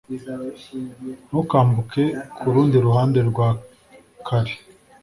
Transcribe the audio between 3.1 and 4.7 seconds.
rwa kare